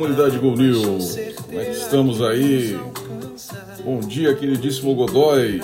[0.00, 1.14] Comunidade Gol News.
[1.44, 2.74] Como é que estamos aí?
[3.84, 5.60] Bom dia, queridíssimo Godoy.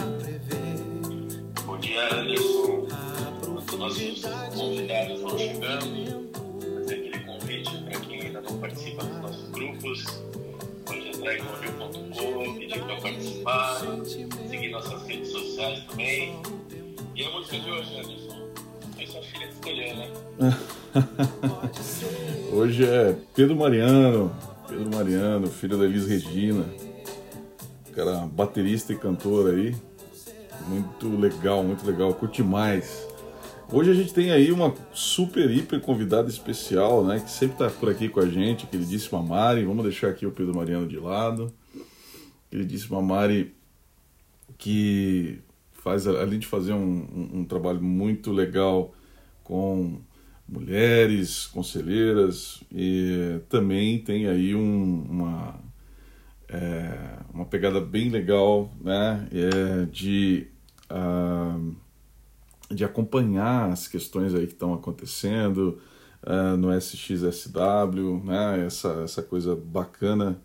[1.64, 2.86] Bom dia, Anderson.
[3.78, 6.30] Nossos convidados vão chegando.
[6.74, 10.04] Fazer aquele convite para quem ainda não participa dos nossos grupos.
[10.84, 13.80] Pode entrar em golnews.com, pedir para participar,
[14.50, 16.38] seguir nossas redes sociais também.
[17.14, 18.36] E a música de hoje, Anderson?
[18.98, 20.10] É sua filha escolheu, né?
[22.56, 24.34] Hoje é Pedro Mariano,
[24.66, 26.64] Pedro Mariano, filho da Elis Regina,
[27.94, 29.76] cara baterista e cantor aí,
[30.66, 33.06] muito legal, muito legal, curte mais.
[33.70, 37.90] Hoje a gente tem aí uma super, hiper convidada especial, né, que sempre tá por
[37.90, 41.52] aqui com a gente, queridíssima Mari, vamos deixar aqui o Pedro Mariano de lado,
[42.50, 43.54] queridíssima Mari,
[44.56, 45.40] que
[45.74, 48.94] faz, além de fazer um, um, um trabalho muito legal
[49.44, 50.00] com
[50.48, 55.60] mulheres conselheiras e também tem aí um, uma
[56.48, 59.28] é, uma pegada bem legal né?
[59.32, 60.46] É, de
[60.90, 61.74] uh,
[62.72, 65.78] de acompanhar as questões aí que estão acontecendo
[66.22, 68.66] uh, no SXSW né?
[68.66, 70.40] Essa essa coisa bacana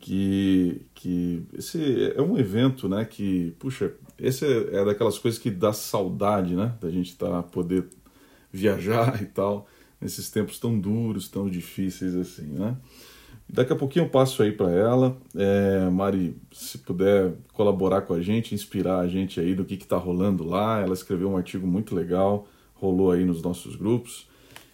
[0.00, 3.04] que que esse é um evento né?
[3.04, 6.74] Que puxa esse é, é daquelas coisas que dá saudade né?
[6.80, 7.88] Da gente estar tá, poder
[8.52, 9.66] viajar e tal,
[10.00, 12.76] nesses tempos tão duros, tão difíceis assim, né?
[13.50, 15.16] Daqui a pouquinho eu passo aí para ela.
[15.34, 19.96] É, Mari, se puder colaborar com a gente, inspirar a gente aí do que está
[19.96, 20.80] rolando lá.
[20.80, 24.28] Ela escreveu um artigo muito legal, rolou aí nos nossos grupos.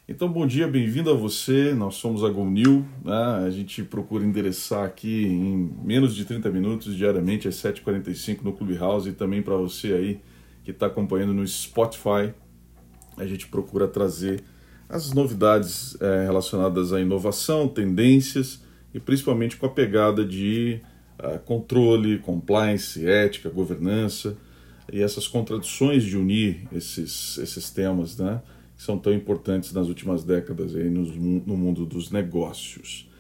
[0.09, 1.73] Então, bom dia, bem-vindo a você.
[1.73, 3.45] Nós somos a GoNew, né?
[3.47, 9.09] A gente procura endereçar aqui em menos de 30 minutos, diariamente, às 7h45 no Clubhouse
[9.09, 10.21] e também para você aí
[10.65, 12.35] que está acompanhando no Spotify
[13.17, 14.43] a gente procura trazer
[14.89, 20.81] as novidades é, relacionadas à inovação, tendências e principalmente com a pegada de
[21.19, 24.37] uh, controle, compliance, ética, governança
[24.93, 28.41] e essas contradições de unir esses, esses temas, né,
[28.77, 33.11] que são tão importantes nas últimas décadas aí no, no mundo dos negócios.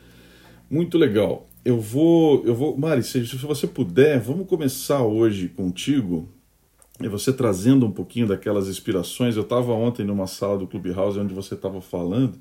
[0.70, 1.48] Muito legal.
[1.64, 6.28] Eu vou, eu vou, Mari, se, se você puder, vamos começar hoje contigo
[7.00, 9.36] e você trazendo um pouquinho daquelas inspirações.
[9.36, 12.38] Eu estava ontem numa sala do Clubhouse onde você estava falando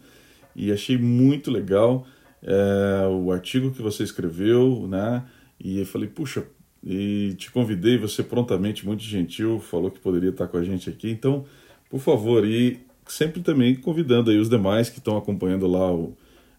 [0.56, 2.06] e achei muito legal
[2.42, 5.24] é, o artigo que você escreveu, né?
[5.60, 6.46] E eu falei, puxa,
[6.84, 11.10] e te convidei, você prontamente, muito gentil, falou que poderia estar com a gente aqui.
[11.10, 11.46] Então,
[11.90, 16.16] por favor, e sempre também convidando aí os demais que estão acompanhando lá o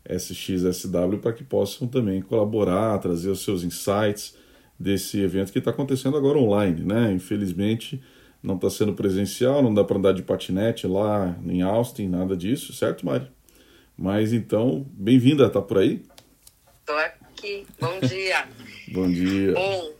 [0.08, 4.34] SXSW para que possam também colaborar, trazer os seus insights
[4.78, 7.12] desse evento que está acontecendo agora online, né?
[7.12, 8.02] Infelizmente
[8.42, 12.74] não está sendo presencial, não dá para andar de patinete lá em Austin, nada disso,
[12.74, 13.26] certo, Mari?
[13.96, 16.04] Mas então, bem-vinda, tá por aí?
[16.80, 17.66] Estou aqui.
[17.80, 18.46] Bom dia.
[18.92, 19.54] Bom dia.
[19.54, 19.92] Bom,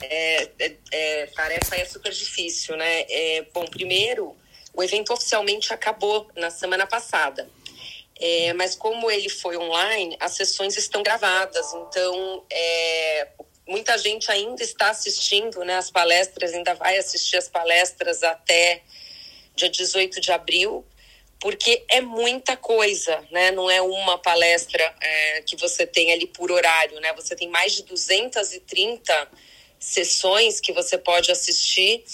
[0.00, 3.02] é, é, é, tarefa é super difícil, né?
[3.08, 4.36] É, bom, primeiro,
[4.72, 7.48] o evento oficialmente acabou na semana passada.
[8.20, 13.28] É, mas como ele foi online, as sessões estão gravadas, então é,
[13.66, 18.82] muita gente ainda está assistindo né, as palestras, ainda vai assistir as palestras até
[19.54, 20.84] dia 18 de abril,
[21.40, 23.50] porque é muita coisa, né?
[23.50, 27.14] Não é uma palestra é, que você tem ali por horário, né?
[27.14, 29.28] Você tem mais de 230
[29.78, 32.04] sessões que você pode assistir.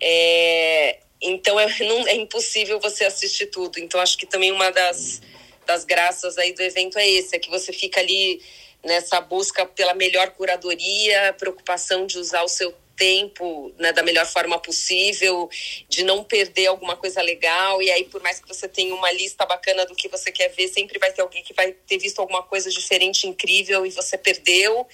[0.00, 3.78] É, então é, não, é impossível você assistir tudo.
[3.78, 5.22] Então acho que também uma das
[5.66, 8.42] das graças aí do evento é esse, é que você fica ali
[8.84, 14.58] nessa busca pela melhor curadoria, preocupação de usar o seu tempo né, da melhor forma
[14.58, 15.48] possível,
[15.88, 17.82] de não perder alguma coisa legal.
[17.82, 20.68] E aí, por mais que você tenha uma lista bacana do que você quer ver,
[20.68, 24.86] sempre vai ter alguém que vai ter visto alguma coisa diferente, incrível, e você perdeu.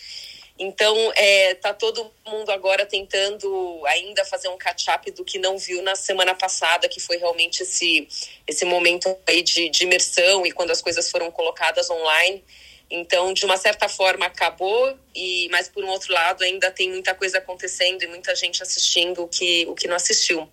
[0.59, 5.81] Então, é, tá todo mundo agora tentando ainda fazer um catch-up do que não viu
[5.83, 8.09] na semana passada, que foi realmente esse,
[8.45, 12.45] esse momento aí de, de imersão e quando as coisas foram colocadas online.
[12.91, 17.15] Então, de uma certa forma, acabou, e mas por um outro lado, ainda tem muita
[17.15, 20.49] coisa acontecendo e muita gente assistindo o que, o que não assistiu.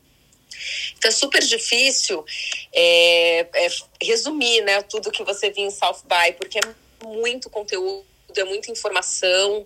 [0.98, 2.24] Então, é super difícil
[2.72, 3.68] é, é,
[4.02, 8.06] resumir né, tudo que você viu em South By, porque é muito conteúdo,
[8.36, 9.66] é muita informação,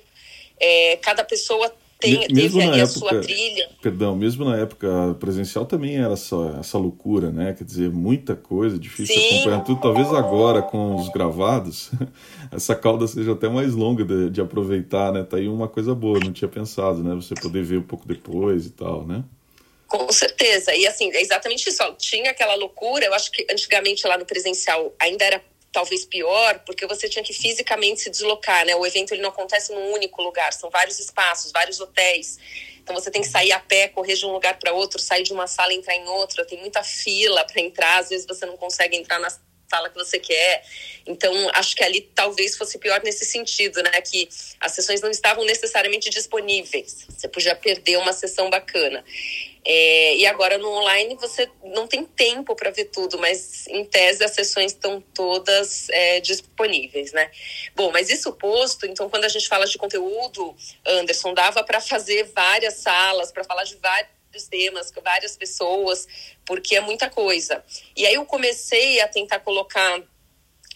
[0.59, 3.69] é, cada pessoa tem, mesmo teve ali época, a sua trilha.
[3.81, 7.53] Perdão, mesmo na época presencial também era essa, essa loucura, né?
[7.57, 9.35] Quer dizer, muita coisa, difícil Sim.
[9.35, 9.81] acompanhar tudo.
[9.81, 11.91] Talvez agora com os gravados,
[12.53, 15.23] essa cauda seja até mais longa de, de, aproveitar, né?
[15.23, 17.13] Tá aí uma coisa boa, não tinha pensado, né?
[17.15, 19.21] Você poder ver um pouco depois e tal, né?
[19.85, 20.73] Com certeza.
[20.73, 21.83] E assim, é exatamente isso.
[21.83, 25.41] Ó, tinha aquela loucura, eu acho que antigamente lá no presencial ainda era
[25.71, 28.75] talvez pior, porque você tinha que fisicamente se deslocar, né?
[28.75, 32.37] O evento ele não acontece num único lugar, são vários espaços, vários hotéis.
[32.81, 35.31] Então você tem que sair a pé, correr de um lugar para outro, sair de
[35.31, 36.43] uma sala entrar em outra.
[36.45, 39.29] Tem muita fila para entrar, às vezes você não consegue entrar na
[39.69, 40.63] sala que você quer.
[41.05, 44.01] Então, acho que ali talvez fosse pior nesse sentido, né?
[44.01, 44.27] Que
[44.59, 47.05] as sessões não estavam necessariamente disponíveis.
[47.07, 49.05] Você podia perder uma sessão bacana.
[49.65, 54.23] É, e agora no online você não tem tempo para ver tudo, mas em tese
[54.23, 57.29] as sessões estão todas é, disponíveis, né?
[57.75, 62.23] Bom, mas isso posto, então quando a gente fala de conteúdo, Anderson, dava para fazer
[62.33, 66.07] várias salas, para falar de vários temas, com várias pessoas,
[66.45, 67.63] porque é muita coisa.
[67.95, 70.01] E aí eu comecei a tentar colocar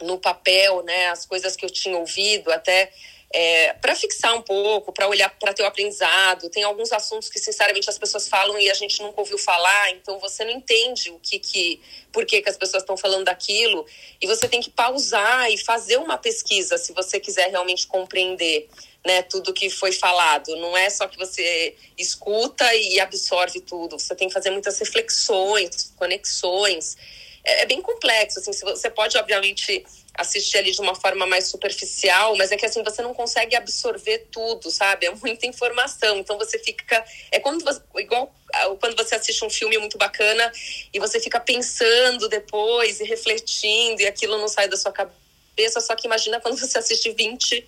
[0.01, 2.91] no papel, né, as coisas que eu tinha ouvido, até
[3.33, 6.49] é, para fixar um pouco, para olhar para ter o aprendizado.
[6.51, 10.19] Tem alguns assuntos que, sinceramente, as pessoas falam e a gente nunca ouviu falar, então
[10.19, 11.81] você não entende o que, que
[12.11, 13.87] por que, que as pessoas estão falando daquilo,
[14.21, 18.69] e você tem que pausar e fazer uma pesquisa se você quiser realmente compreender.
[19.05, 20.55] Né, tudo que foi falado.
[20.55, 23.99] Não é só que você escuta e absorve tudo.
[23.99, 26.95] Você tem que fazer muitas reflexões, conexões.
[27.43, 28.39] É, é bem complexo.
[28.39, 32.83] Assim, você pode, obviamente, assistir ali de uma forma mais superficial, mas é que assim
[32.83, 35.07] você não consegue absorver tudo, sabe?
[35.07, 38.33] É muita informação, então você fica é quando você, igual
[38.79, 40.51] quando você assiste um filme muito bacana
[40.93, 45.95] e você fica pensando depois e refletindo e aquilo não sai da sua cabeça, só
[45.95, 47.67] que imagina quando você assiste 20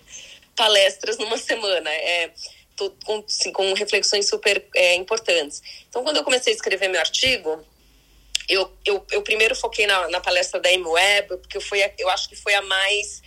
[0.54, 2.30] palestras numa semana, é
[3.04, 5.62] com, assim, com reflexões super é, importantes.
[5.88, 7.64] Então, quando eu comecei a escrever meu artigo,
[8.48, 12.36] eu, eu, eu primeiro foquei na, na palestra da M-Web, porque foi, eu acho que
[12.36, 13.22] foi a mais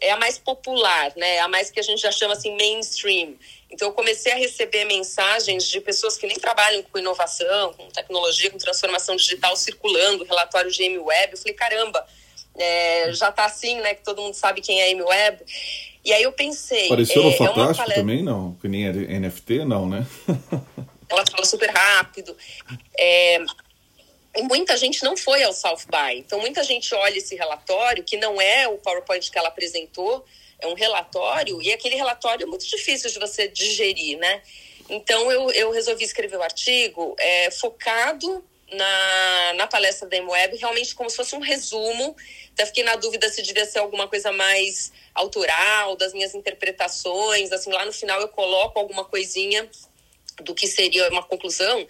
[0.00, 1.40] é a mais popular, né?
[1.40, 3.34] A mais que a gente já chama assim mainstream.
[3.70, 8.50] Então eu comecei a receber mensagens de pessoas que nem trabalham com inovação, com tecnologia,
[8.50, 11.32] com transformação digital, circulando relatório de M-Web.
[11.32, 12.06] Eu falei, caramba,
[12.56, 13.94] é, já tá assim, né?
[13.94, 15.44] Que todo mundo sabe quem é M-Web.
[16.02, 16.86] E aí eu pensei.
[16.86, 17.94] Apareceu no é, Fantástico é palestra...
[17.96, 18.54] também, não?
[18.54, 20.06] Que nem é NFT, não, né?
[21.10, 22.34] Ela fala super rápido.
[22.96, 23.38] É,
[24.38, 26.18] muita gente não foi ao South By.
[26.18, 30.24] Então, muita gente olha esse relatório, que não é o PowerPoint que ela apresentou,
[30.60, 34.42] é um relatório, e aquele relatório é muito difícil de você digerir, né?
[34.88, 40.56] Então, eu, eu resolvi escrever o um artigo é, focado na, na palestra da M-Web,
[40.56, 42.16] realmente como se fosse um resumo.
[42.52, 47.52] Até fiquei na dúvida se devia ser alguma coisa mais autoral, das minhas interpretações.
[47.52, 49.68] Assim, lá no final eu coloco alguma coisinha
[50.42, 51.86] do que seria uma conclusão,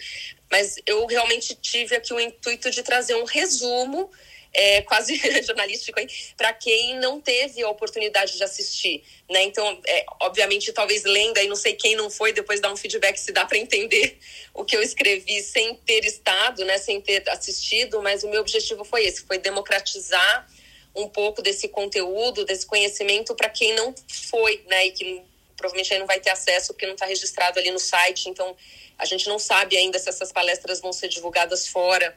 [0.51, 4.11] mas eu realmente tive aqui o intuito de trazer um resumo
[4.53, 5.17] é, quase
[5.47, 6.01] jornalístico
[6.37, 9.43] para quem não teve a oportunidade de assistir, né?
[9.43, 13.17] Então, é, obviamente, talvez lendo aí, não sei quem não foi, depois dar um feedback
[13.17, 14.19] se dá para entender
[14.53, 16.79] o que eu escrevi sem ter estado, né?
[16.79, 20.49] Sem ter assistido, mas o meu objetivo foi esse, foi democratizar
[20.95, 24.87] um pouco desse conteúdo, desse conhecimento para quem não foi, né?
[24.87, 25.23] E que
[25.61, 28.57] provavelmente aí não vai ter acesso porque não está registrado ali no site, então
[28.99, 32.17] a gente não sabe ainda se essas palestras vão ser divulgadas fora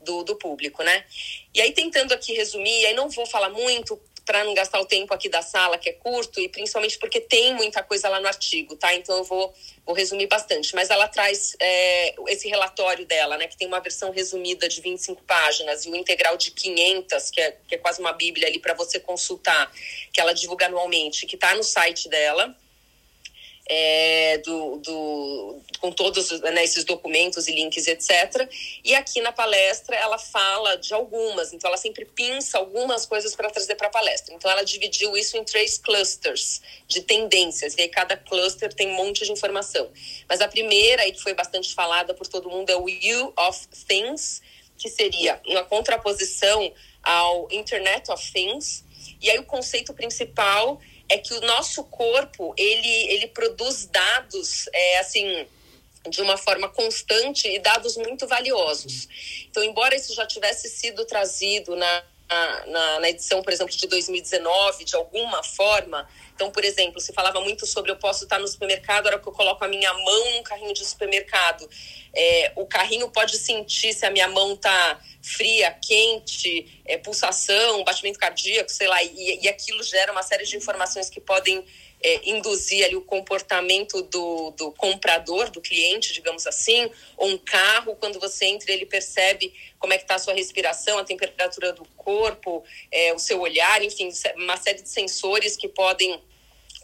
[0.00, 1.04] do, do público, né?
[1.52, 5.12] E aí, tentando aqui resumir, aí não vou falar muito para não gastar o tempo
[5.12, 8.74] aqui da sala, que é curto, e principalmente porque tem muita coisa lá no artigo,
[8.74, 8.94] tá?
[8.94, 9.52] Então eu vou,
[9.84, 10.74] vou resumir bastante.
[10.74, 13.46] Mas ela traz é, esse relatório dela, né?
[13.46, 17.58] Que tem uma versão resumida de 25 páginas e o integral de 500, que é,
[17.68, 19.70] que é quase uma bíblia ali para você consultar,
[20.12, 22.56] que ela divulga anualmente, que está no site dela
[23.66, 28.48] é, do, do, com todos né, esses documentos e links, etc.
[28.84, 33.50] E aqui na palestra ela fala de algumas, então ela sempre pinça algumas coisas para
[33.50, 34.34] trazer para a palestra.
[34.34, 38.96] Então ela dividiu isso em três clusters de tendências, e aí cada cluster tem um
[38.96, 39.90] monte de informação.
[40.28, 43.66] Mas a primeira, e que foi bastante falada por todo mundo, é o You of
[43.88, 44.42] Things,
[44.76, 48.84] que seria uma contraposição ao Internet of Things.
[49.20, 54.98] E aí o conceito principal é que o nosso corpo ele, ele produz dados é,
[54.98, 55.46] assim
[56.08, 59.08] de uma forma constante e dados muito valiosos.
[59.48, 62.04] Então, embora isso já tivesse sido trazido na,
[62.66, 66.08] na, na, edição, por exemplo, de 2019, de alguma forma.
[66.34, 69.28] Então, por exemplo, se falava muito sobre eu posso estar no supermercado, a hora que
[69.28, 71.68] eu coloco a minha mão num carrinho de supermercado.
[72.14, 78.18] É, o carrinho pode sentir se a minha mão está fria, quente, é, pulsação, batimento
[78.18, 81.64] cardíaco, sei lá, e, e aquilo gera uma série de informações que podem
[82.04, 87.96] é, induzir ali o comportamento do, do comprador, do cliente, digamos assim, ou um carro,
[87.96, 91.86] quando você entra, ele percebe como é que está a sua respiração, a temperatura do
[91.96, 96.20] corpo, é, o seu olhar, enfim, uma série de sensores que podem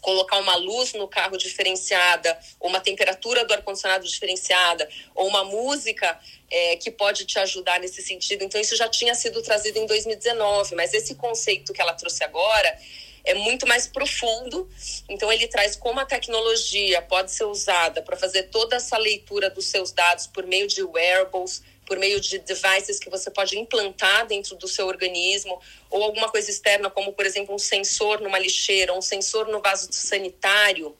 [0.01, 6.19] colocar uma luz no carro diferenciada, ou uma temperatura do ar-condicionado diferenciada, ou uma música
[6.49, 8.43] é, que pode te ajudar nesse sentido.
[8.43, 12.75] Então, isso já tinha sido trazido em 2019, mas esse conceito que ela trouxe agora
[13.23, 14.69] é muito mais profundo.
[15.09, 19.65] Então, ele traz como a tecnologia pode ser usada para fazer toda essa leitura dos
[19.65, 24.55] seus dados por meio de wearables, por meio de devices que você pode implantar dentro
[24.55, 29.01] do seu organismo, ou alguma coisa externa, como, por exemplo, um sensor numa lixeira, um
[29.01, 30.95] sensor no vaso sanitário,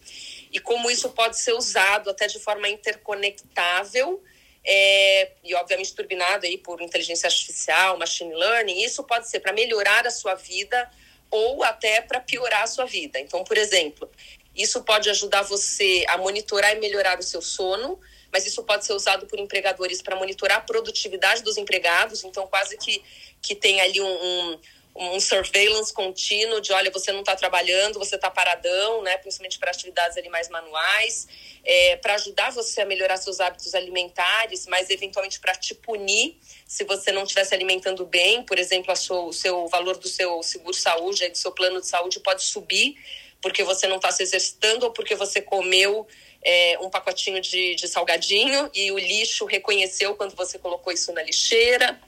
[0.51, 4.21] e como isso pode ser usado até de forma interconectável.
[4.63, 10.05] É, e obviamente turbinado aí por inteligência artificial, machine learning, isso pode ser para melhorar
[10.05, 10.87] a sua vida
[11.31, 13.19] ou até para piorar a sua vida.
[13.19, 14.09] Então, por exemplo,
[14.55, 17.99] isso pode ajudar você a monitorar e melhorar o seu sono,
[18.31, 22.23] mas isso pode ser usado por empregadores para monitorar a produtividade dos empregados.
[22.23, 23.01] Então, quase que,
[23.41, 24.59] que tem ali um, um
[24.95, 29.71] um surveillance contínuo de olha você não está trabalhando você está paradão né principalmente para
[29.71, 31.27] atividades ali mais manuais
[31.63, 36.83] é, para ajudar você a melhorar seus hábitos alimentares mas eventualmente para te punir se
[36.83, 40.73] você não estiver se alimentando bem por exemplo sua, o seu valor do seu seguro
[40.73, 42.95] saúde do seu plano de saúde pode subir
[43.41, 46.05] porque você não está se exercitando ou porque você comeu
[46.43, 51.23] é, um pacotinho de, de salgadinho e o lixo reconheceu quando você colocou isso na
[51.23, 51.99] lixeira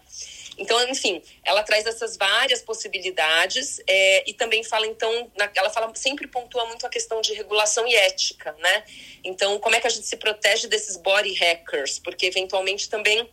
[0.57, 5.93] então, enfim, ela traz essas várias possibilidades é, e também fala, então, na, ela fala,
[5.95, 8.83] sempre pontua muito a questão de regulação e ética, né?
[9.23, 11.99] Então, como é que a gente se protege desses body hackers?
[11.99, 13.27] Porque, eventualmente, também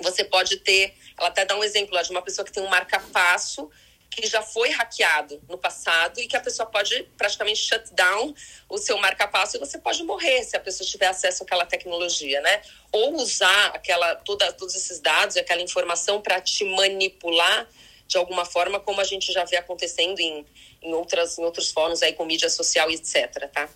[0.00, 2.68] você pode ter, ela até dá um exemplo lá de uma pessoa que tem um
[2.68, 3.68] marca-passo
[4.14, 8.34] que já foi hackeado no passado e que a pessoa pode praticamente shut down
[8.68, 12.62] o seu marca-passo e você pode morrer se a pessoa tiver acesso àquela tecnologia, né?
[12.92, 17.66] Ou usar aquela toda, todos esses dados aquela informação para te manipular
[18.06, 20.44] de alguma forma, como a gente já vê acontecendo em,
[20.82, 23.68] em, outras, em outros fóruns aí com mídia social e etc, tá?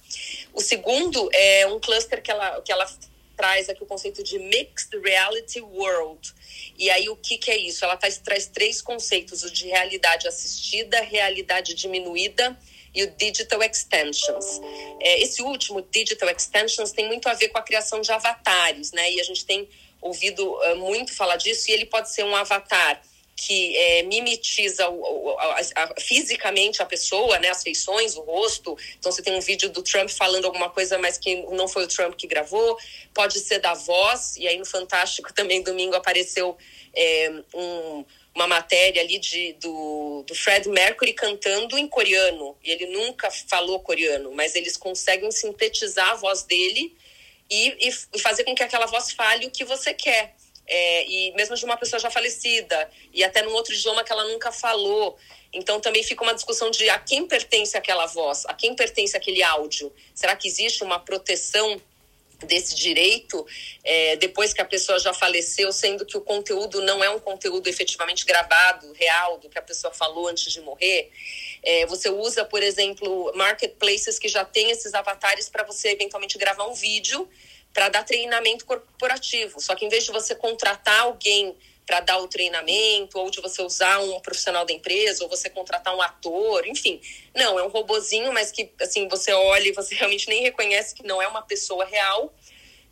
[0.52, 2.86] O segundo é um cluster que ela, que ela
[3.34, 6.34] traz aqui o conceito de Mixed Reality World.
[6.78, 7.84] E aí, o que, que é isso?
[7.84, 12.56] Ela traz, traz três conceitos: o de realidade assistida, realidade diminuída
[12.94, 14.60] e o Digital Extensions.
[15.00, 19.12] É, esse último, Digital Extensions, tem muito a ver com a criação de avatares, né?
[19.12, 19.68] E a gente tem
[20.00, 23.02] ouvido uh, muito falar disso, e ele pode ser um avatar
[23.36, 28.76] que é, mimetiza o, o, a, a, fisicamente a pessoa, né, as feições, o rosto.
[28.98, 31.88] Então você tem um vídeo do Trump falando alguma coisa, mas que não foi o
[31.88, 32.78] Trump que gravou.
[33.12, 34.36] Pode ser da voz.
[34.38, 36.56] E aí no Fantástico também domingo apareceu
[36.94, 42.56] é, um, uma matéria ali de, do, do Fred Mercury cantando em coreano.
[42.64, 46.96] E ele nunca falou coreano, mas eles conseguem sintetizar a voz dele
[47.50, 50.35] e, e fazer com que aquela voz fale o que você quer
[50.66, 54.24] é, e mesmo de uma pessoa já falecida, e até num outro idioma que ela
[54.24, 55.16] nunca falou.
[55.52, 59.42] Então também fica uma discussão de a quem pertence aquela voz, a quem pertence aquele
[59.42, 59.92] áudio.
[60.14, 61.80] Será que existe uma proteção
[62.44, 63.46] desse direito
[63.82, 67.68] é, depois que a pessoa já faleceu, sendo que o conteúdo não é um conteúdo
[67.68, 71.10] efetivamente gravado, real, do que a pessoa falou antes de morrer.
[71.62, 76.66] É, você usa, por exemplo, marketplaces que já tem esses avatares para você eventualmente gravar
[76.66, 77.28] um vídeo
[77.76, 79.60] para dar treinamento corporativo.
[79.60, 81.54] Só que em vez de você contratar alguém
[81.84, 85.94] para dar o treinamento, ou de você usar um profissional da empresa, ou você contratar
[85.94, 86.98] um ator, enfim.
[87.34, 91.06] Não, é um robozinho, mas que assim, você olha e você realmente nem reconhece que
[91.06, 92.34] não é uma pessoa real,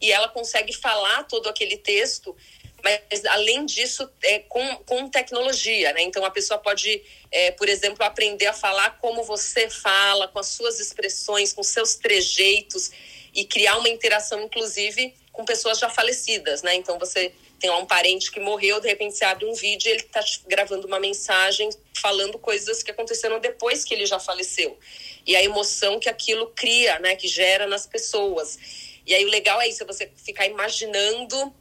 [0.02, 2.36] e ela consegue falar todo aquele texto,
[2.82, 6.02] mas além disso, é com, com tecnologia, né?
[6.02, 10.48] Então a pessoa pode, é, por exemplo, aprender a falar como você fala, com as
[10.48, 12.90] suas expressões, com seus trejeitos
[13.34, 16.74] e criar uma interação, inclusive, com pessoas já falecidas, né?
[16.74, 19.92] Então você tem lá um parente que morreu, de repente você abre um vídeo e
[19.92, 24.78] ele está gravando uma mensagem falando coisas que aconteceram depois que ele já faleceu.
[25.26, 27.16] E a emoção que aquilo cria, né?
[27.16, 28.58] Que gera nas pessoas.
[29.06, 31.52] E aí o legal é isso, é você ficar imaginando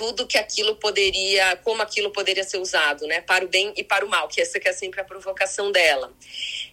[0.00, 4.02] tudo que aquilo poderia, como aquilo poderia ser usado, né, para o bem e para
[4.02, 6.10] o mal, que essa que é sempre a provocação dela.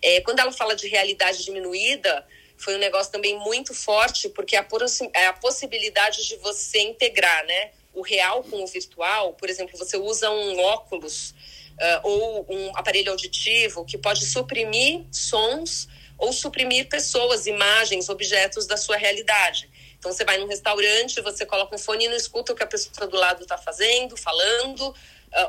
[0.02, 2.26] É, quando ela fala de realidade diminuída,
[2.58, 4.66] foi um negócio também muito forte, porque a,
[5.14, 9.98] é a possibilidade de você integrar né, o real com o virtual, por exemplo, você
[9.98, 15.88] usa um óculos uh, ou um aparelho auditivo que pode suprimir sons
[16.18, 19.70] ou suprimir pessoas, imagens, objetos da sua realidade.
[19.98, 22.68] Então você vai num restaurante, você coloca um fone e não escuta o que a
[22.68, 24.94] pessoa do lado está fazendo, falando,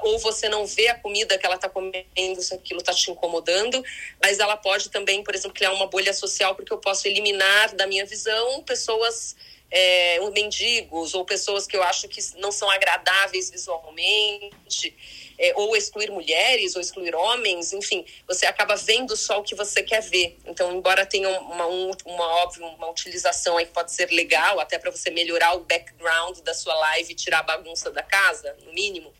[0.02, 3.82] ou você não vê a comida que ela está comendo, se aquilo está te incomodando,
[4.22, 7.86] mas ela pode também, por exemplo, criar uma bolha social, porque eu posso eliminar da
[7.86, 9.36] minha visão pessoas
[9.70, 14.94] é, mendigos ou pessoas que eu acho que não são agradáveis visualmente.
[15.38, 19.82] é, ou excluir mulheres, ou excluir homens, enfim, você acaba vendo só o que você
[19.82, 20.36] quer ver.
[20.44, 24.78] Então, embora tenha uma, um, uma óbvio, uma utilização aí que pode ser legal, até
[24.78, 28.72] para você melhorar o background da sua live e tirar a bagunça da casa, no
[28.72, 29.12] mínimo,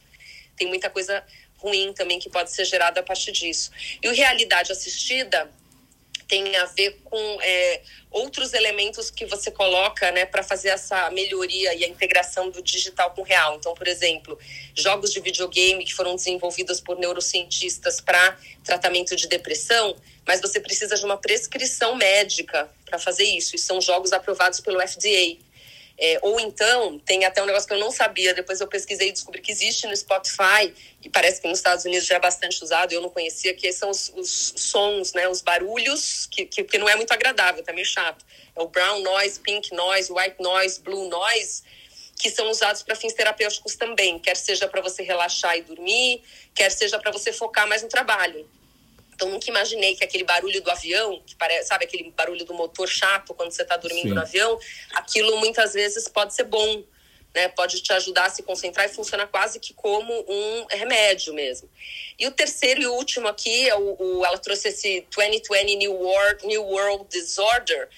[0.59, 1.25] tem muita coisa
[1.57, 3.71] ruim também que pode ser gerada a partir disso.
[4.03, 5.50] E o realidade assistida
[6.29, 11.75] tem a ver com é, outros elementos que você coloca né, para fazer essa melhoria
[11.75, 13.57] e a integração do digital com o real.
[13.57, 14.38] Então, por exemplo,
[14.75, 19.97] jogos de videogame que foram desenvolvidos por neurocientistas para tratamento de depressão,
[20.27, 24.79] mas você precisa de uma prescrição médica para fazer isso, e são jogos aprovados pelo
[24.87, 25.48] FDA.
[26.00, 29.12] É, ou então, tem até um negócio que eu não sabia, depois eu pesquisei e
[29.12, 32.93] descobri que existe no Spotify, e parece que nos Estados Unidos já é bastante usado,
[32.93, 36.88] eu não conhecia, que são os, os sons, né, os barulhos, que, que, que, não
[36.88, 38.25] é muito agradável, tá meio chato.
[38.55, 41.64] É o brown noise, pink noise, white noise, blue noise,
[42.17, 46.23] que são usados para fins terapêuticos também, quer seja para você relaxar e dormir,
[46.55, 48.49] quer seja para você focar mais no trabalho.
[49.18, 52.87] Então, nunca imaginei que aquele barulho do avião, que parece, sabe, aquele barulho do motor
[52.87, 54.14] chato quando você está dormindo Sim.
[54.14, 54.56] no avião,
[54.94, 56.84] aquilo muitas vezes pode ser bom,
[57.34, 57.48] né?
[57.48, 61.68] Pode te ajudar a se concentrar e funciona quase que como um remédio mesmo.
[62.16, 66.46] E o terceiro e último aqui, é o, o ela trouxe esse 2020 New World,
[66.46, 67.88] New World Disorder,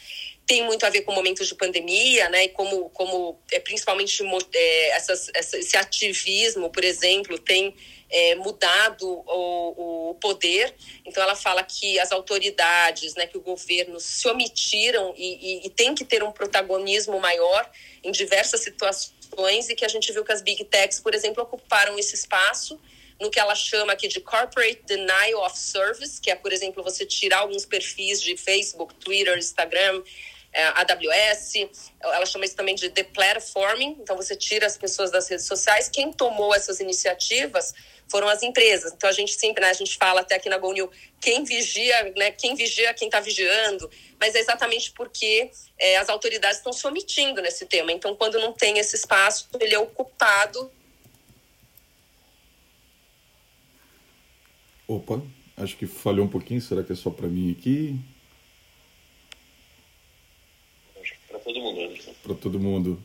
[0.50, 2.47] tem muito a ver com momentos de pandemia, né?
[2.47, 4.21] E como, como é, principalmente
[4.52, 7.72] é, essas, esse ativismo, por exemplo, tem
[8.11, 10.74] é, mudado o, o, poder.
[11.07, 15.70] Então, ela fala que as autoridades, né, que o governo se omitiram e, e, e
[15.70, 17.70] tem que ter um protagonismo maior
[18.03, 21.96] em diversas situações e que a gente viu que as big techs, por exemplo, ocuparam
[21.96, 22.77] esse espaço
[23.20, 27.07] no que ela chama aqui de corporate denial of service, que é, por exemplo, você
[27.07, 30.03] tirar alguns perfis de Facebook, Twitter, Instagram,
[30.52, 31.52] é, AWS,
[32.00, 35.88] ela chama isso também de deplatforming, então você tira as pessoas das redes sociais.
[35.88, 37.72] Quem tomou essas iniciativas
[38.10, 38.92] foram as empresas.
[38.92, 42.32] Então a gente sempre, né, a gente fala até aqui na GoNew, quem vigia, né,
[42.32, 47.40] quem vigia quem está vigiando, mas é exatamente porque é, as autoridades estão se omitindo
[47.40, 47.92] nesse tema.
[47.92, 50.70] Então quando não tem esse espaço, ele é ocupado.
[54.88, 55.22] Opa,
[55.56, 57.96] acho que falhou um pouquinho, será que é só para mim aqui?
[61.00, 62.12] Acho que para todo mundo, Anderson.
[62.22, 63.05] Para todo mundo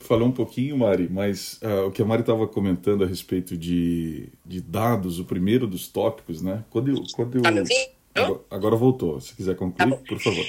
[0.00, 4.28] falou um pouquinho, Mari, mas uh, o que a Mari estava comentando a respeito de,
[4.44, 6.64] de dados, o primeiro dos tópicos, né?
[6.70, 7.42] Quando eu, quando eu...
[7.42, 7.90] Tá me ouvindo?
[8.14, 9.20] Agora, agora voltou.
[9.20, 10.44] Se quiser concluir, tá por favor.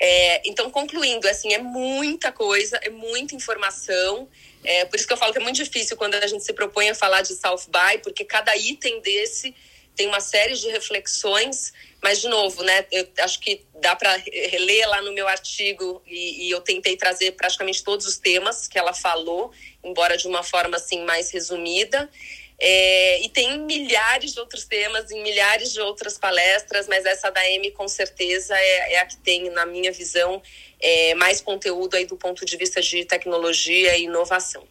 [0.00, 4.28] É, então, concluindo, assim, é muita coisa, é muita informação.
[4.64, 6.88] É, por isso que eu falo que é muito difícil quando a gente se propõe
[6.88, 9.54] a falar de South by, porque cada item desse
[9.94, 12.86] tem uma série de reflexões, mas de novo, né?
[12.90, 17.32] Eu acho que dá para reler lá no meu artigo e, e, eu tentei trazer
[17.32, 19.52] praticamente todos os temas que ela falou,
[19.82, 22.10] embora de uma forma assim mais resumida.
[22.58, 27.44] É, e tem milhares de outros temas em milhares de outras palestras, mas essa da
[27.50, 30.42] M com certeza é, é a que tem, na minha visão,
[30.80, 34.66] é, mais conteúdo aí do ponto de vista de tecnologia e inovação.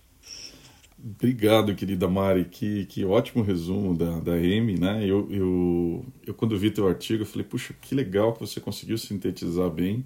[1.05, 2.45] Obrigado, querida Mari.
[2.45, 5.03] Que, que ótimo resumo da, da M, né?
[5.05, 8.97] Eu, eu, eu, quando vi teu artigo, eu falei, puxa, que legal que você conseguiu
[8.97, 10.05] sintetizar bem.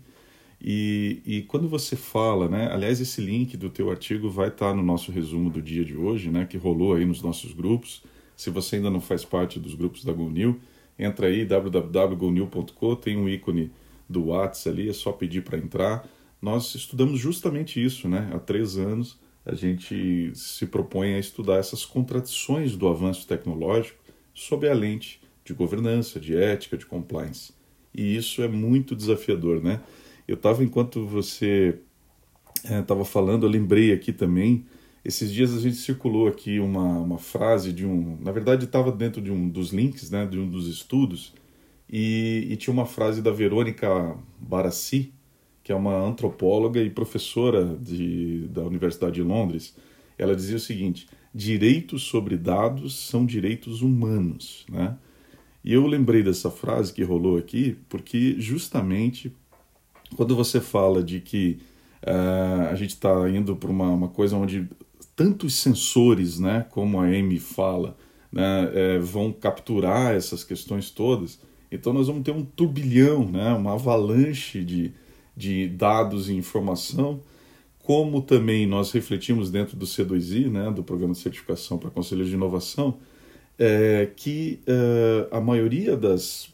[0.59, 2.71] E, e quando você fala, né?
[2.71, 6.31] Aliás, esse link do teu artigo vai estar no nosso resumo do dia de hoje,
[6.31, 6.47] né?
[6.47, 8.01] Que rolou aí nos nossos grupos.
[8.35, 10.59] Se você ainda não faz parte dos grupos da GoNew,
[10.97, 13.71] entra aí, www.gonil.com, tem um ícone
[14.09, 16.07] do WhatsApp ali, é só pedir para entrar.
[16.41, 18.31] Nós estudamos justamente isso, né?
[18.33, 23.97] Há três anos a gente se propõe a estudar essas contradições do avanço tecnológico
[24.33, 27.53] sob a lente de governança, de ética, de compliance.
[27.95, 29.79] E isso é muito desafiador, né?
[30.27, 31.79] Eu estava, enquanto você
[32.61, 34.65] estava é, falando, eu lembrei aqui também,
[35.03, 38.17] esses dias a gente circulou aqui uma, uma frase de um...
[38.19, 41.33] Na verdade, estava dentro de um dos links, né, de um dos estudos,
[41.89, 45.13] e, e tinha uma frase da Verônica Barassi,
[45.67, 49.75] que é uma antropóloga e professora de, da Universidade de Londres,
[50.17, 54.95] ela dizia o seguinte: direitos sobre dados são direitos humanos, né?
[55.65, 59.29] E eu lembrei dessa frase que rolou aqui porque justamente
[60.15, 61.59] quando você fala de que
[62.01, 64.69] uh, a gente está indo para uma, uma, coisa onde
[65.17, 67.97] tantos sensores, né, como a Amy fala,
[68.31, 73.73] né, é, vão capturar essas questões todas, então nós vamos ter um turbilhão, né, uma
[73.73, 74.93] avalanche de,
[75.37, 77.21] de dados e informação,
[77.83, 82.35] como também nós refletimos dentro do C2I, né, do Programa de Certificação para Conselheiros de
[82.35, 82.97] Inovação,
[83.57, 86.49] é, que é, a maioria das,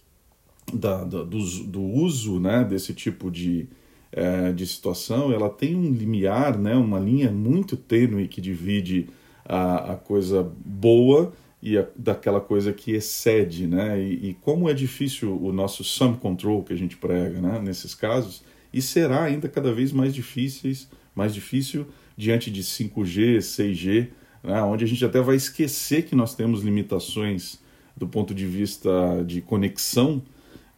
[0.71, 3.67] da, da, do, do, uso né, desse tipo de,
[4.11, 9.07] é, de situação, ela tem um limiar, né, uma linha muito tênue que divide
[9.45, 13.97] a, a coisa boa e a, daquela coisa que excede, né?
[13.97, 17.59] E, e, como é difícil o nosso sum control que a gente prega, né?
[17.63, 21.85] Nesses casos, e será ainda cada vez mais difíceis, mais difícil
[22.17, 24.09] diante de 5G, 6G,
[24.43, 24.61] né?
[24.63, 27.59] onde a gente até vai esquecer que nós temos limitações
[27.95, 30.21] do ponto de vista de conexão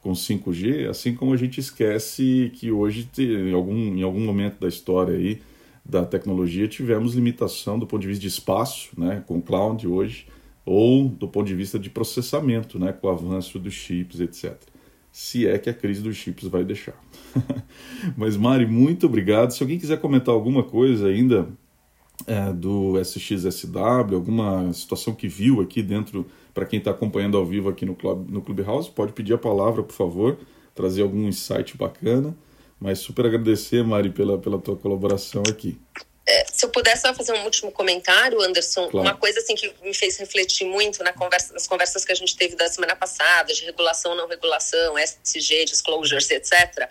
[0.01, 4.67] com 5G, assim como a gente esquece que hoje, em algum, em algum momento da
[4.67, 5.41] história aí,
[5.83, 10.27] da tecnologia, tivemos limitação do ponto de vista de espaço, né, com cloud hoje,
[10.65, 14.55] ou do ponto de vista de processamento, né, com o avanço dos chips, etc.
[15.17, 17.01] Se é que a crise dos chips vai deixar.
[18.17, 19.51] Mas, Mari, muito obrigado.
[19.51, 21.47] Se alguém quiser comentar alguma coisa ainda
[22.27, 27.69] é, do SXSW, alguma situação que viu aqui dentro para quem está acompanhando ao vivo
[27.69, 30.37] aqui no, Club, no Clubhouse, pode pedir a palavra, por favor,
[30.75, 32.35] trazer algum insight bacana.
[32.77, 35.77] Mas super agradecer, Mari, pela, pela tua colaboração aqui.
[36.51, 39.07] Se eu pudesse só fazer um último comentário, Anderson, claro.
[39.07, 42.35] uma coisa assim que me fez refletir muito na conversa, nas conversas que a gente
[42.35, 46.89] teve da semana passada, de regulação, não regulação, SG, disclosures, etc.,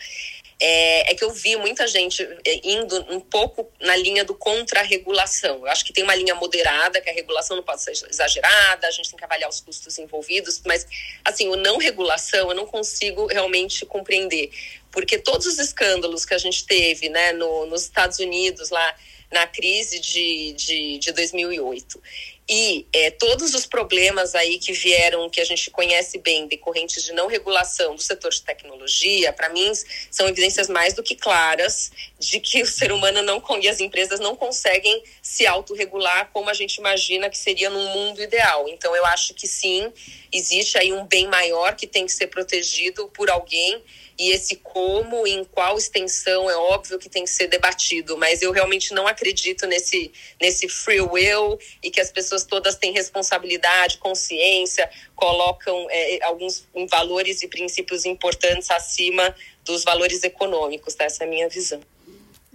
[0.61, 5.59] é, é, que eu vi muita gente é, indo um pouco na linha do contra-regulação.
[5.59, 8.91] Eu acho que tem uma linha moderada, que a regulação não pode ser exagerada, a
[8.91, 10.87] gente tem que avaliar os custos envolvidos, mas,
[11.25, 14.51] assim, o não-regulação eu não consigo realmente compreender.
[14.93, 18.95] Porque todos os escândalos que a gente teve né, no, nos Estados Unidos, lá
[19.35, 22.01] na crise de, de, de 2008,
[22.47, 27.13] e é, todos os problemas aí que vieram, que a gente conhece bem, decorrentes de
[27.13, 29.73] não regulação do setor de tecnologia, para mim
[30.11, 34.21] são evidências mais do que claras de que o ser humano não e as empresas
[34.21, 38.69] não conseguem se autorregular como a gente imagina que seria num mundo ideal.
[38.69, 39.91] Então eu acho que sim,
[40.31, 43.83] existe aí um bem maior que tem que ser protegido por alguém
[44.19, 48.53] e esse como, em qual extensão, é óbvio que tem que ser debatido, mas eu
[48.53, 54.89] realmente não acredito nesse, nesse free will e que as pessoas todas têm responsabilidade, consciência,
[55.15, 61.05] colocam é, alguns valores e princípios importantes acima dos valores econômicos, tá?
[61.05, 61.81] essa é a minha visão.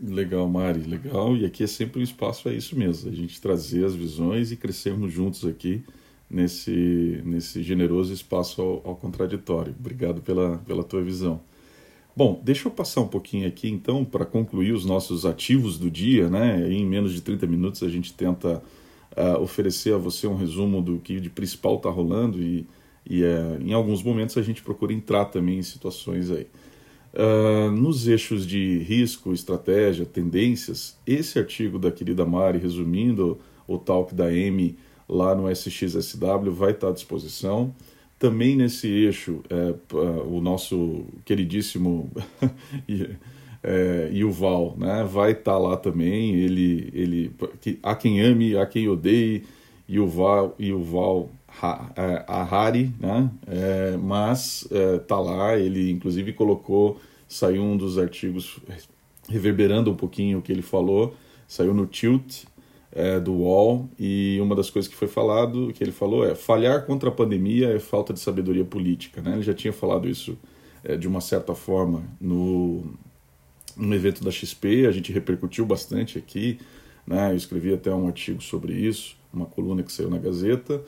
[0.01, 1.35] Legal, Mari, legal.
[1.35, 4.55] E aqui é sempre um espaço, é isso mesmo, a gente trazer as visões e
[4.55, 5.83] crescermos juntos aqui
[6.29, 9.75] nesse, nesse generoso espaço ao, ao contraditório.
[9.77, 11.41] Obrigado pela, pela tua visão.
[12.15, 16.29] Bom, deixa eu passar um pouquinho aqui então para concluir os nossos ativos do dia,
[16.29, 16.69] né?
[16.69, 18.61] Em menos de 30 minutos a gente tenta
[19.15, 22.67] uh, oferecer a você um resumo do que de principal está rolando e,
[23.09, 26.47] e uh, em alguns momentos a gente procura entrar também em situações aí.
[27.13, 34.13] Uh, nos eixos de risco, estratégia, tendências, esse artigo da querida Mari, resumindo o talk
[34.13, 34.77] da M
[35.09, 37.73] lá no SXSW, vai estar à disposição.
[38.19, 39.73] Também nesse eixo, é,
[40.27, 42.11] o nosso queridíssimo
[43.63, 46.35] é, Yuval né, vai estar tá lá também.
[46.35, 47.31] Ele, ele,
[47.81, 49.43] há quem ame, há quem odeie
[49.89, 51.29] Yuval, Yuval
[51.95, 55.57] é, Harari, né, é, mas está é, lá.
[55.57, 58.59] Ele, inclusive, colocou, saiu um dos artigos
[59.29, 61.15] reverberando um pouquinho o que ele falou,
[61.47, 62.45] saiu no Tilt,
[62.91, 66.85] é, do UOL e uma das coisas que foi falado, que ele falou é falhar
[66.85, 69.21] contra a pandemia é falta de sabedoria política.
[69.21, 69.33] Né?
[69.33, 70.37] Ele já tinha falado isso
[70.83, 72.83] é, de uma certa forma no,
[73.77, 76.59] no evento da XP, a gente repercutiu bastante aqui,
[77.05, 77.31] né?
[77.31, 80.81] eu escrevi até um artigo sobre isso, uma coluna que saiu na Gazeta.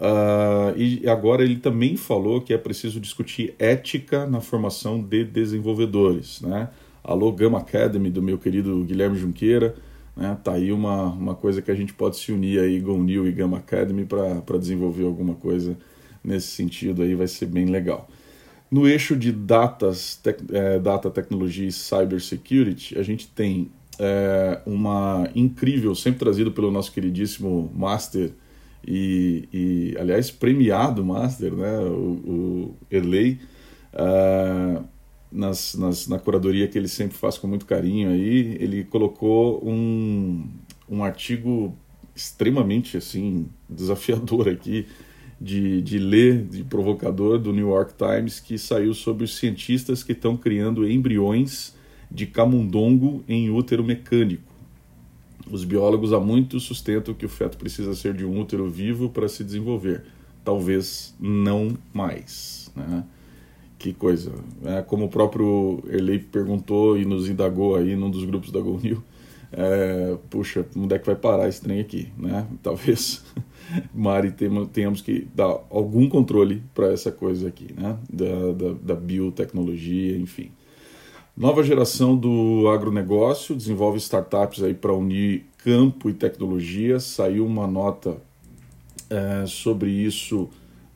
[0.00, 6.40] Uh, e agora ele também falou que é preciso discutir ética na formação de desenvolvedores.
[6.40, 6.70] Né?
[7.04, 9.74] Alô Gama Academy, do meu querido Guilherme Junqueira,
[10.20, 10.38] né?
[10.44, 13.32] Tá aí uma, uma coisa que a gente pode se unir aí, Go New e
[13.32, 15.78] Gamma Academy, para desenvolver alguma coisa
[16.22, 18.06] nesse sentido aí, vai ser bem legal.
[18.70, 25.28] No eixo de datas, tec, é, data, tecnologia e cybersecurity, a gente tem é, uma
[25.34, 28.30] incrível, sempre trazido pelo nosso queridíssimo Master
[28.86, 32.76] e, e aliás, premiado Master, né, o, o
[33.94, 34.84] uh,
[35.30, 40.44] nas, nas, na curadoria que ele sempre faz com muito carinho aí, ele colocou um,
[40.88, 41.76] um artigo
[42.14, 44.86] extremamente assim desafiador aqui
[45.40, 50.12] de, de ler, de provocador do New York Times que saiu sobre os cientistas que
[50.12, 51.74] estão criando embriões
[52.10, 54.50] de camundongo em útero mecânico.
[55.50, 59.28] Os biólogos há muito sustentam que o feto precisa ser de um útero vivo para
[59.28, 60.04] se desenvolver.
[60.44, 62.70] Talvez não mais.
[62.76, 63.04] Né?
[63.80, 64.30] Que coisa.
[64.62, 69.02] É, como o próprio Erlei perguntou e nos indagou aí num dos grupos da GoNew,
[69.50, 72.12] é, puxa, onde é que vai parar esse trem aqui?
[72.16, 72.46] Né?
[72.62, 73.24] Talvez,
[73.94, 74.32] Mari,
[74.70, 77.96] tenhamos que dar algum controle para essa coisa aqui, né?
[78.12, 80.52] da, da, da biotecnologia, enfim.
[81.34, 87.00] Nova geração do agronegócio desenvolve startups aí para unir campo e tecnologia.
[87.00, 88.18] Saiu uma nota
[89.08, 90.50] é, sobre isso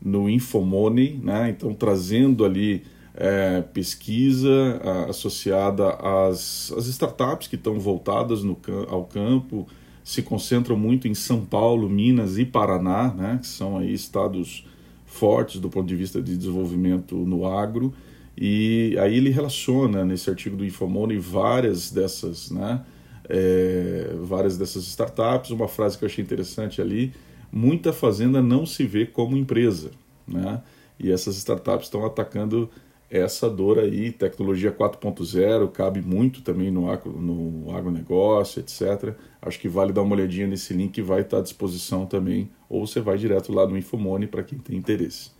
[0.04, 1.48] no Infomoney, né?
[1.50, 2.82] então trazendo ali
[3.14, 8.56] é, pesquisa a, associada às, às startups que estão voltadas no,
[8.88, 9.66] ao campo,
[10.04, 13.38] se concentram muito em São Paulo, Minas e Paraná, né?
[13.40, 14.66] que são aí estados
[15.06, 17.94] fortes do ponto de vista de desenvolvimento no agro,
[18.36, 22.80] e aí ele relaciona nesse artigo do Infomoney várias dessas, né,
[23.28, 25.50] é, várias dessas startups.
[25.50, 27.12] Uma frase que eu achei interessante ali:
[27.54, 29.92] muita fazenda não se vê como empresa,
[30.26, 30.60] né?
[30.98, 32.68] E essas startups estão atacando
[33.08, 39.14] essa dor aí, tecnologia 4.0, cabe muito também no, agro, no agronegócio, etc.
[39.40, 43.00] Acho que vale dar uma olhadinha nesse link vai estar à disposição também, ou você
[43.00, 45.30] vai direto lá no Infomone para quem tem interesse.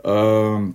[0.00, 0.72] Uh,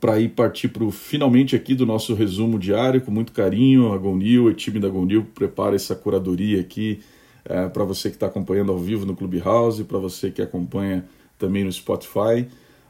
[0.00, 3.98] para ir partir para o finalmente aqui do nosso resumo diário, com muito carinho, a
[3.98, 7.00] Gonil, o time da Gonil prepara essa curadoria aqui
[7.48, 11.04] é, para você que está acompanhando ao vivo no Clubhouse, para você que acompanha
[11.38, 12.46] também no Spotify.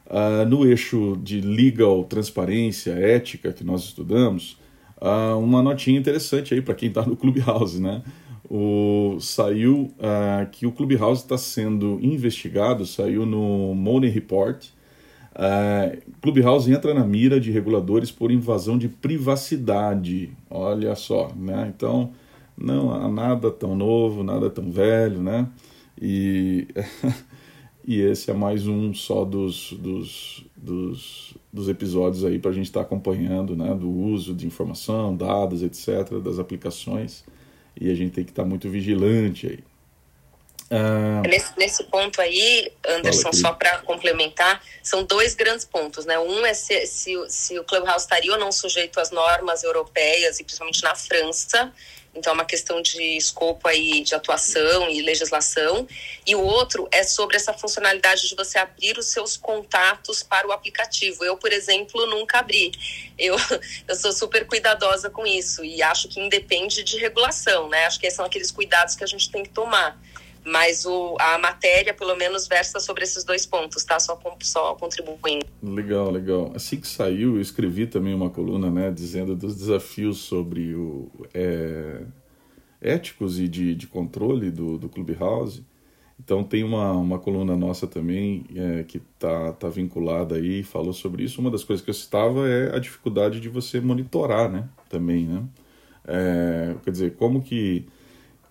[0.09, 4.57] Uh, no eixo de legal, transparência, ética que nós estudamos,
[5.01, 8.01] uh, uma notinha interessante aí para quem está no Clubhouse, né?
[8.49, 14.65] O, saiu uh, que o Clubhouse está sendo investigado, saiu no Money Report.
[16.19, 20.31] Clubhouse entra na mira de reguladores por invasão de privacidade.
[20.49, 21.71] Olha só, né?
[21.75, 22.11] Então,
[22.57, 25.47] não há nada tão novo, nada tão velho, né?
[26.01, 26.67] E
[27.87, 32.65] E esse é mais um só dos, dos, dos, dos episódios aí para a gente
[32.65, 37.23] estar tá acompanhando, né, do uso de informação, dados, etc., das aplicações.
[37.79, 39.59] E a gente tem que estar tá muito vigilante aí.
[40.69, 46.05] Ah, nesse, nesse ponto aí, Anderson, só para complementar, são dois grandes pontos.
[46.05, 46.19] Né?
[46.19, 50.43] Um é se, se, se o Clubhouse estaria ou não sujeito às normas europeias, e
[50.43, 51.71] principalmente na França,
[52.17, 55.87] então, é uma questão de escopo aí de atuação e legislação.
[56.25, 60.51] E o outro é sobre essa funcionalidade de você abrir os seus contatos para o
[60.51, 61.23] aplicativo.
[61.23, 62.71] Eu, por exemplo, nunca abri.
[63.17, 63.35] Eu,
[63.87, 67.85] eu sou super cuidadosa com isso e acho que independe de regulação, né?
[67.85, 69.97] Acho que são aqueles cuidados que a gente tem que tomar
[70.47, 73.99] mas o, a matéria, pelo menos, versa sobre esses dois pontos, tá?
[73.99, 75.45] Só, só contribuindo.
[75.61, 76.51] Legal, legal.
[76.55, 82.01] Assim que saiu, eu escrevi também uma coluna, né, dizendo dos desafios sobre o é,
[82.81, 85.63] éticos e de, de controle do, do Clubhouse.
[86.19, 91.23] Então tem uma, uma coluna nossa também é, que tá, tá vinculada aí, falou sobre
[91.23, 91.39] isso.
[91.39, 95.43] Uma das coisas que eu citava é a dificuldade de você monitorar, né, também, né?
[96.07, 97.85] É, quer dizer, como que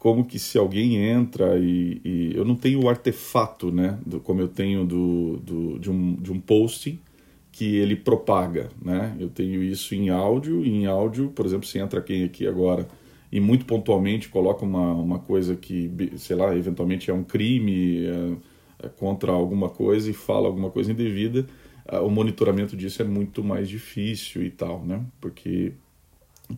[0.06, 4.40] como que se alguém entra e, e, eu não tenho o artefato, né, do, como
[4.40, 7.00] eu tenho do, do, de, um, de um posting
[7.50, 9.16] que ele propaga, né?
[9.18, 12.86] Eu tenho isso em áudio e em áudio, por exemplo, se entra quem aqui agora
[13.32, 18.86] e muito pontualmente coloca uma, uma coisa que, sei lá, eventualmente é um crime é,
[18.86, 21.48] é contra alguma coisa e fala alguma coisa indevida,
[22.00, 25.04] o monitoramento disso é muito mais difícil e tal, né?
[25.20, 25.72] Porque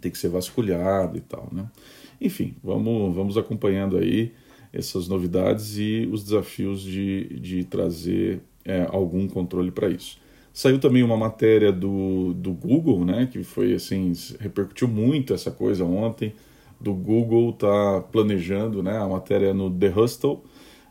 [0.03, 1.67] tem que ser vasculhado e tal, né?
[2.21, 4.33] Enfim, vamos, vamos acompanhando aí
[4.73, 10.19] essas novidades e os desafios de, de trazer é, algum controle para isso.
[10.53, 15.85] Saiu também uma matéria do, do Google, né, que foi assim, repercutiu muito essa coisa
[15.85, 16.35] ontem,
[16.81, 20.43] do Google tá planejando, né, a matéria no The Hustle,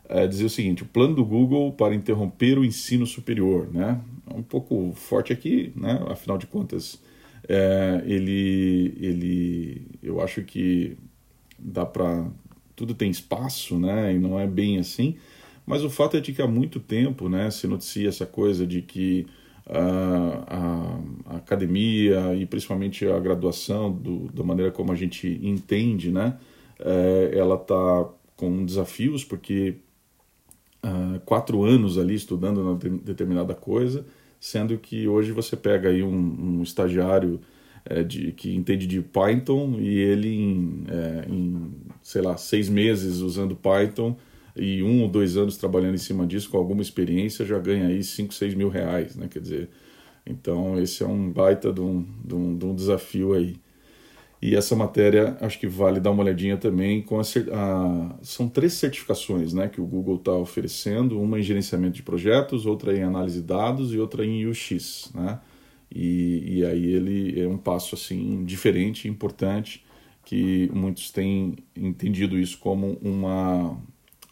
[0.08, 4.34] é, dizia o seguinte, o plano do Google para interromper o ensino superior, né, é
[4.34, 7.00] um pouco forte aqui, né, afinal de contas,
[7.46, 10.96] é, ele, ele, eu acho que
[11.58, 12.26] dá para
[12.76, 14.14] tudo tem espaço, né?
[14.14, 15.16] E não é bem assim.
[15.66, 18.80] Mas o fato é de que há muito tempo, né, se noticia essa coisa de
[18.80, 19.26] que
[19.66, 26.10] a, a, a academia e principalmente a graduação, do, da maneira como a gente entende,
[26.10, 26.38] né,
[26.78, 29.76] é, ela está com desafios porque
[30.82, 34.06] uh, quatro anos ali estudando uma determinada coisa,
[34.40, 37.40] sendo que hoje você pega aí um, um estagiário
[37.84, 41.70] é, de, que entende de Python e ele em, é, em,
[42.02, 44.16] sei lá, seis meses usando Python
[44.56, 48.02] e um ou dois anos trabalhando em cima disso com alguma experiência já ganha aí
[48.02, 49.28] 5, 6 mil reais, né?
[49.30, 49.68] Quer dizer,
[50.26, 53.56] então esse é um baita de um, de um, de um desafio aí.
[54.40, 58.74] E essa matéria acho que vale dar uma olhadinha também com a, a são três
[58.74, 63.40] certificações, né, que o Google está oferecendo, uma em gerenciamento de projetos, outra em análise
[63.40, 65.40] de dados e outra em UX, né?
[65.90, 69.84] E, e aí ele é um passo assim diferente, importante,
[70.24, 73.78] que muitos têm entendido isso como uma,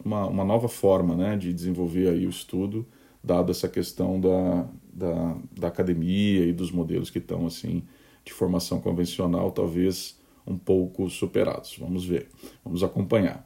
[0.03, 2.85] uma, uma nova forma né, de desenvolver aí o estudo,
[3.23, 7.83] dado essa questão da, da, da academia e dos modelos que estão assim
[8.23, 11.75] de formação convencional, talvez um pouco superados.
[11.79, 12.27] Vamos ver,
[12.63, 13.45] vamos acompanhar.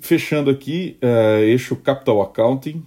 [0.00, 2.84] Fechando aqui, uh, eixo Capital Accounting.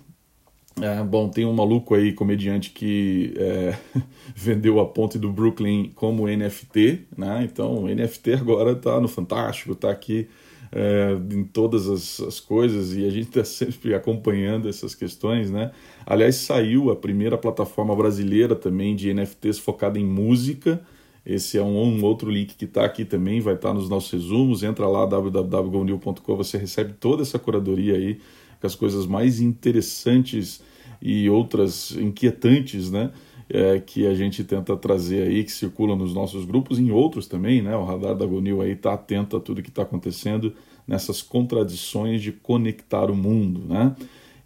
[0.81, 3.77] É, bom, tem um maluco aí, comediante, que é,
[4.35, 7.47] vendeu a ponte do Brooklyn como NFT, né?
[7.49, 10.27] Então, NFT agora está no Fantástico, está aqui
[10.71, 15.71] é, em todas as, as, coisas e a gente está sempre acompanhando essas questões, né?
[16.05, 20.81] Aliás, saiu a primeira plataforma brasileira também de NFTs focada em música.
[21.23, 24.11] Esse é um, um outro link que está aqui também, vai estar tá nos nossos
[24.11, 24.63] resumos.
[24.63, 28.19] Entra lá, www.gonil.com, você recebe toda essa curadoria aí,
[28.63, 30.61] com as coisas mais interessantes
[31.01, 33.11] e outras inquietantes, né?
[33.49, 37.27] É, que a gente tenta trazer aí, que circulam nos nossos grupos e em outros
[37.27, 37.75] também, né?
[37.75, 40.55] O Radar da Gonil aí está atento a tudo que está acontecendo
[40.87, 43.93] nessas contradições de conectar o mundo, né?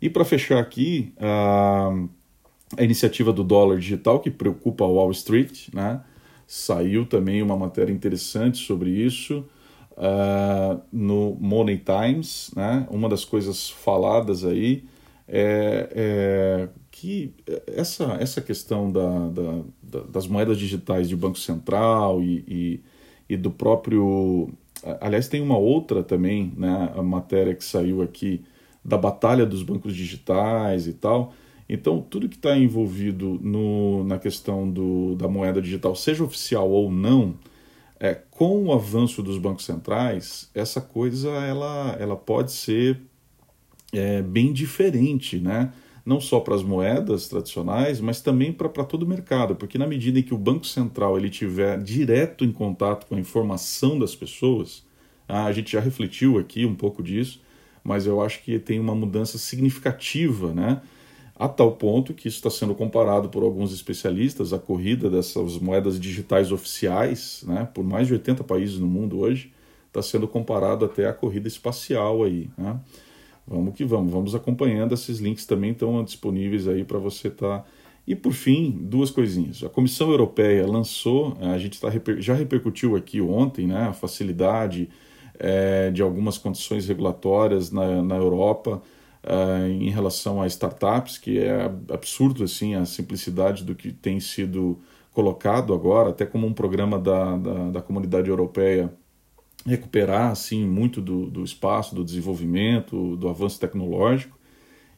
[0.01, 1.93] E para fechar aqui, a,
[2.75, 6.01] a, iniciativa do dólar digital que preocupa a Wall Street, né?
[6.47, 9.45] Saiu também uma matéria interessante sobre isso
[9.97, 12.87] uh, no Money Times, né?
[12.89, 14.83] Uma das coisas faladas aí
[15.27, 17.33] é, é que
[17.67, 22.81] essa, essa questão da, da, da, das moedas digitais de Banco Central e, e,
[23.29, 24.49] e, do próprio.
[25.01, 28.41] Aliás, tem uma outra também, né, a matéria que saiu aqui
[28.85, 31.33] da batalha dos bancos digitais e tal.
[31.69, 36.89] Então, tudo que está envolvido no, na questão do, da moeda digital, seja oficial ou
[36.89, 37.35] não,
[37.99, 43.01] é, com o avanço dos bancos centrais, essa coisa ela, ela pode ser
[43.91, 45.71] é, bem diferente, né?
[46.07, 50.17] não só para as moedas tradicionais, mas também para todo o mercado, porque na medida
[50.17, 54.85] em que o Banco Central ele tiver direto em contato com a informação das pessoas,
[55.27, 57.41] ah, a gente já refletiu aqui um pouco disso,
[57.83, 60.81] mas eu acho que tem uma mudança significativa, né?
[61.39, 65.99] A tal ponto que isso está sendo comparado por alguns especialistas, a corrida dessas moedas
[65.99, 69.53] digitais oficiais, né, por mais de 80 países no mundo hoje,
[69.87, 72.79] está sendo comparado até a corrida espacial aí, né?
[73.47, 74.93] Vamos que vamos, vamos acompanhando.
[74.93, 77.59] Esses links também estão disponíveis aí para você estar.
[77.59, 77.65] Tá...
[78.05, 79.63] E por fim, duas coisinhas.
[79.63, 84.89] A Comissão Europeia lançou, a gente tá, já repercutiu aqui ontem, né, a facilidade
[85.39, 88.81] é, de algumas condições regulatórias na, na Europa
[89.27, 94.79] é, em relação a startups, que é absurdo assim a simplicidade do que tem sido
[95.11, 98.93] colocado agora, até como um programa da, da, da comunidade europeia
[99.65, 104.37] recuperar assim muito do, do espaço, do desenvolvimento, do avanço tecnológico.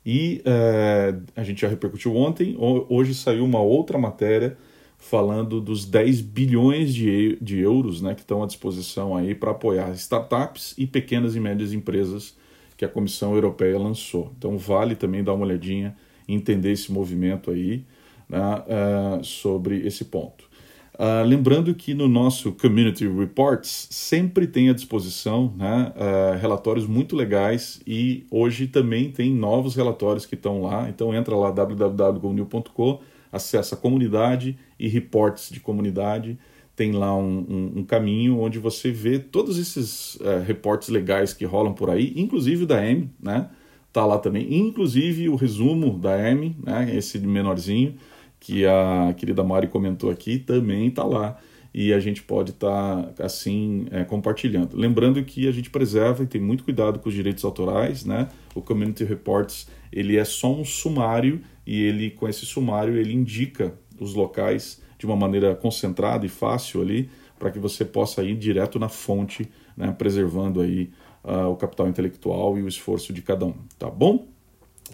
[0.06, 2.56] E é, a gente já repercutiu ontem,
[2.88, 4.58] hoje saiu uma outra matéria
[4.98, 9.92] falando dos 10 bilhões de, de euros né, que estão à disposição aí para apoiar
[9.94, 12.38] startups e pequenas e médias empresas
[12.80, 14.32] que a Comissão Europeia lançou.
[14.38, 17.84] Então vale também dar uma olhadinha entender esse movimento aí
[18.30, 20.46] né, uh, sobre esse ponto.
[20.94, 27.18] Uh, lembrando que no nosso Community Reports sempre tem à disposição né, uh, relatórios muito
[27.18, 30.88] legais e hoje também tem novos relatórios que estão lá.
[30.88, 36.40] Então entra lá www.gonil.com, acessa a comunidade e reports de comunidade.
[36.80, 41.44] Tem lá um, um, um caminho onde você vê todos esses uh, reportes legais que
[41.44, 43.50] rolam por aí, inclusive o da M, né?
[43.92, 46.90] Tá lá também, inclusive o resumo da M, né?
[46.96, 47.96] Esse menorzinho
[48.40, 51.38] que a querida Mari comentou aqui também está lá
[51.74, 54.78] e a gente pode estar tá, assim é, compartilhando.
[54.78, 58.30] Lembrando que a gente preserva e tem muito cuidado com os direitos autorais, né?
[58.56, 63.74] O Community Reports ele é só um sumário e ele com esse sumário ele indica
[64.00, 68.78] os locais de uma maneira concentrada e fácil ali para que você possa ir direto
[68.78, 69.92] na fonte, né?
[69.98, 70.92] Preservando aí
[71.24, 74.28] uh, o capital intelectual e o esforço de cada um, tá bom?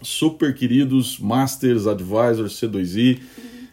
[0.02, 3.20] super queridos Masters Advisors C2I.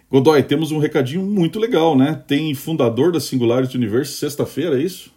[0.09, 2.23] Godoy, temos um recadinho muito legal, né?
[2.27, 5.11] Tem fundador da Singularity Universe sexta-feira, é isso?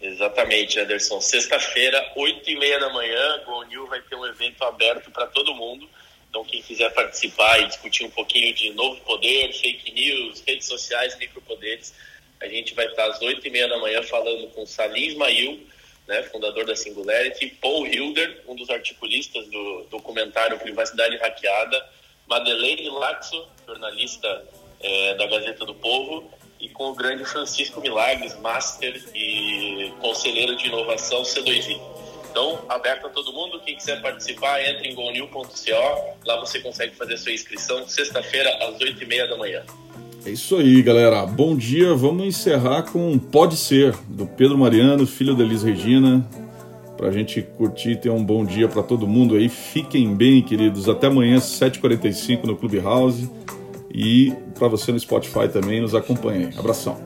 [0.00, 1.20] Exatamente, Anderson.
[1.20, 5.54] Sexta-feira, 8 e meia da manhã, o New vai ter um evento aberto para todo
[5.54, 5.86] mundo.
[6.30, 11.18] Então, quem quiser participar e discutir um pouquinho de novo poder, fake news, redes sociais,
[11.18, 11.92] micropoderes,
[12.40, 15.66] a gente vai estar às 8 e meia da manhã falando com Salim Ismail,
[16.06, 21.84] né, fundador da Singularity, Paul Hilder, um dos articulistas do documentário Privacidade Hackeada,
[22.28, 24.48] Madeleine Laxo, jornalista
[24.80, 30.68] é, da Gazeta do Povo, e com o grande Francisco Milagres, Master e conselheiro de
[30.68, 31.99] inovação C2I.
[32.30, 35.44] Então, aberto a todo mundo, quem quiser participar, entre em gonil.co,
[36.24, 39.62] lá você consegue fazer a sua inscrição, sexta-feira, às 8h30 da manhã.
[40.24, 41.26] É isso aí, galera.
[41.26, 41.94] Bom dia.
[41.94, 46.24] Vamos encerrar com Pode Ser, do Pedro Mariano, filho da Elis Regina.
[46.96, 49.48] Pra gente curtir e ter um bom dia para todo mundo aí.
[49.48, 50.88] Fiquem bem, queridos.
[50.88, 53.30] Até amanhã, 7h45 no Clubhouse.
[53.92, 56.50] E para você no Spotify também, nos acompanhe.
[56.56, 57.00] Abração.